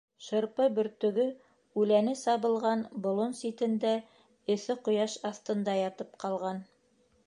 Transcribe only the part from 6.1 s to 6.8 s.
ҡалған.